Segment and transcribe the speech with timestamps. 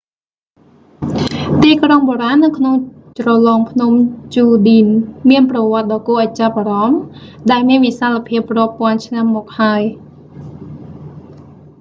[1.61, 2.75] ទីក្រុងបុរាណនៅក្នុង
[3.19, 3.91] ជ្រលងភ្នំ
[4.35, 4.87] ជូឌីន
[5.29, 7.01] មានប្រវត្តដ៏គួរឱ្យចាប់អារម្មណ៍
[7.51, 9.81] ដែលមានវិសាលភាពរាប់ពាន់ឆ្នាំមកហើយ